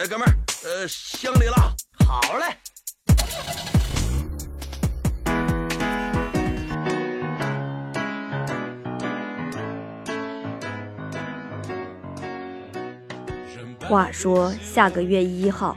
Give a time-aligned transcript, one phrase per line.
[0.00, 0.34] 哎，哥们儿，
[0.64, 1.76] 呃，乡里了。
[2.06, 2.56] 好嘞。
[13.86, 15.76] 话说下个月一号，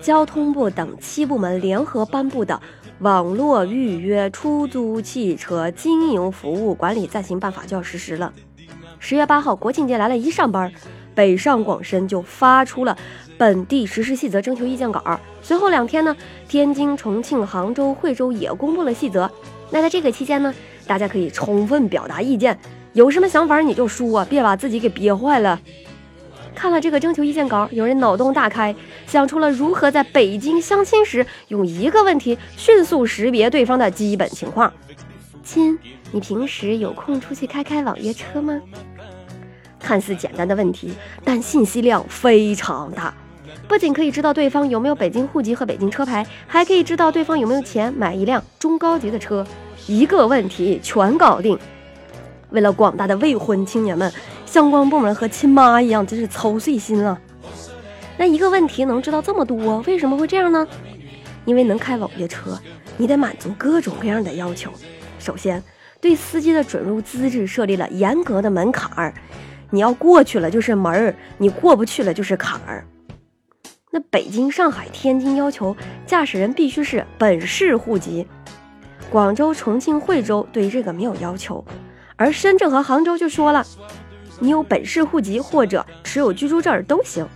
[0.00, 2.54] 交通部等七部门联合颁布的
[3.00, 8.32] 《网络预约出租汽车经营服务管理暂行办法》就要实施了。
[9.00, 10.72] 十月八号，国庆节来了，一上班，
[11.16, 12.96] 北上广深就发出了
[13.36, 15.18] 本地实施细则征求意见稿。
[15.42, 19.28] 随后两天呢，天津、重庆、杭州、惠州也公布了细则。
[19.70, 20.54] 那在这个期间呢，
[20.86, 22.56] 大家可以充分表达意见，
[22.92, 25.60] 有什么想法你就说，别把自己给憋坏了。
[26.54, 28.74] 看了这个征求意见稿，有人脑洞大开，
[29.06, 34.72] 想出了如何在北京相亲时用一个问题迅速识别对方的基本情况。
[35.44, 35.78] 亲，
[36.12, 38.60] 你平时有空出去开开网约车吗？
[39.86, 43.14] 看似简单的问题，但信息量非常大。
[43.68, 49.46] 不仅可以知道对方有没有北京户籍和北京车牌，还可以知道对方有没有钱买一辆中高级的车。
[49.86, 51.56] 一个问题全搞定。
[52.50, 54.12] 为了广大的未婚青年们，
[54.44, 57.16] 相关部门和亲妈一样，真是操碎心了。
[58.18, 60.66] 那一个问题能知道这么多，为什么会这样呢？
[61.44, 62.58] 因为能开网约车，
[62.96, 64.72] 你得满足各种各样的要求。
[65.20, 65.62] 首先，
[66.00, 69.14] 对司机的准入资质设立了严格的门槛儿，
[69.70, 72.86] 你要过去了就是门儿，你过不去了就是坎儿。
[73.90, 75.74] 那北京、上海、天津要求
[76.06, 78.26] 驾驶人必须是本市户籍，
[79.10, 81.64] 广州、重庆、惠州对这个没有要求。
[82.16, 83.64] 而深圳和杭州就说了，
[84.38, 87.26] 你有本市户籍或者持有居住证都行，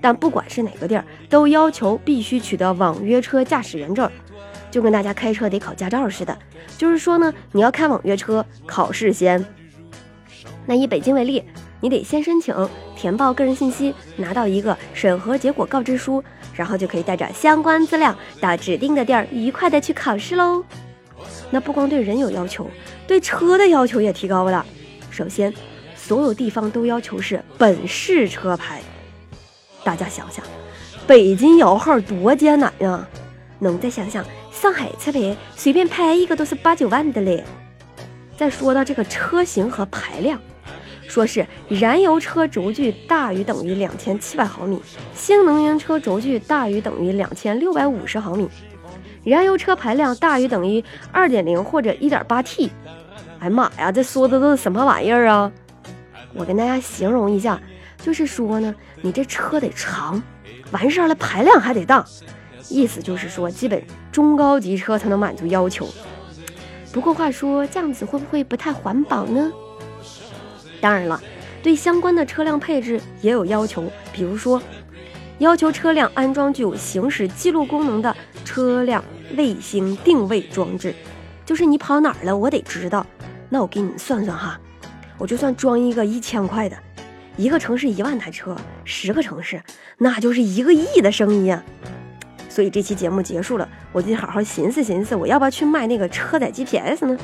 [0.00, 4.10] 但不管是哪个地儿，都要求必须取得网约车驾驶员证，
[4.70, 6.36] 就跟大家开车得考驾照似的。
[6.76, 9.42] 就是说呢，你要开网约车，考试先。
[10.66, 11.42] 那以北京为例，
[11.80, 12.54] 你得先申请，
[12.96, 16.22] 填报个人信息，拿到一个审核结果告知书，
[16.54, 20.64] 然后就可以带着相关资料到指定的地儿，愉快的去考试喽。
[21.50, 22.68] 那不光对人有要求，
[23.06, 24.66] 对车的要求也提高了。
[25.10, 25.54] 首先，
[25.94, 28.80] 所有地方都要求是本市车牌。
[29.84, 30.44] 大家想想，
[31.06, 33.08] 北京摇号多艰难呀！
[33.60, 37.44] 能再想想，上海车牌随便拍一个都是八九万的嘞。
[38.36, 40.38] 再说到这个车型和排量，
[41.08, 44.80] 说是燃油车轴距大于等于两千七百毫米，
[45.14, 48.48] 新能源车轴距大于等于两千六百五十毫米。
[49.24, 52.70] 燃油车排量大于等于二点零或者一点八 T，
[53.40, 55.50] 哎妈呀，这说的都是什么玩意儿啊？
[56.34, 57.60] 我跟大家形容一下，
[58.02, 60.22] 就是说呢，你这车得长，
[60.70, 62.04] 完事儿了排量还得大，
[62.68, 65.88] 意思就是说，基本中高级车才能满足要求。
[66.92, 69.50] 不过话说，这样子会不会不太环保呢？
[70.80, 71.20] 当然了，
[71.62, 74.62] 对相关的车辆配置也有要求，比如说，
[75.38, 79.04] 要求车辆安装具有行驶记录功能的车辆。
[79.36, 80.94] 卫星定位装置，
[81.44, 83.04] 就是你跑哪儿了，我得知道。
[83.48, 84.58] 那我给你算算哈，
[85.18, 86.76] 我就算装一个一千块的，
[87.36, 89.60] 一个城市一万台车，十个城市，
[89.98, 91.60] 那就是一个亿的生意啊。
[92.48, 97.18] 所以这期节目结束了，我得好好寻思寻思，我要不要去卖那个车载 GPS 呢？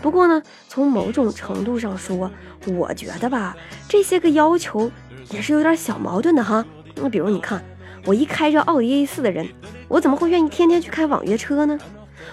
[0.00, 2.30] 不过呢，从某种程度上说，
[2.66, 3.56] 我觉得吧，
[3.88, 4.90] 这些个要求
[5.30, 6.64] 也是有点小矛盾的哈。
[6.94, 7.62] 那比如你看，
[8.04, 9.48] 我一开着奥迪 A4 的人。
[9.88, 11.78] 我怎么会愿意天天去开网约车呢？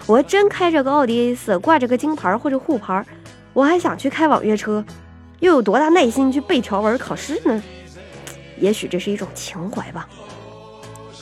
[0.06, 3.06] 我真开着个奥迪 A4，挂着个金牌或者沪牌，
[3.54, 4.84] 我还想去开网约车，
[5.40, 7.64] 又有多大耐心去背条文考试呢？
[8.60, 10.08] 也许这是一种情怀吧。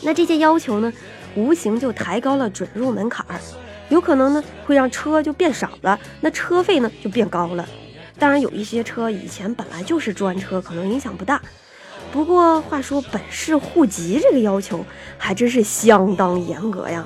[0.01, 0.91] 那这些要求呢，
[1.35, 3.39] 无形就抬高了准入门槛儿，
[3.93, 7.65] 有可能呢会让车就变少了，那车费呢就变高了。
[8.19, 11.41] 当然，有一些车以前本来就是专车，可能影响不大。
[12.11, 14.85] 不过话说，本市户籍这个要求
[15.17, 17.05] 还真是相当严格呀。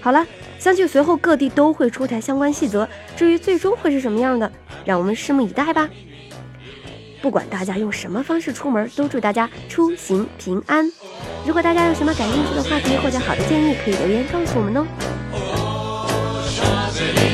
[0.00, 0.26] 好了，
[0.58, 4.50] 相信随后各地都会出台相关细则，至于最终会是什么样的，
[4.84, 5.88] 让我们拭目以待吧。
[7.20, 10.90] 不管大家用什么方式出门，都祝大家出行平安。
[11.44, 14.86] 如果大家有什么感兴趣的话题或者好的建议，可以留言告诉我们哦。
[16.96, 17.25] Brazilian.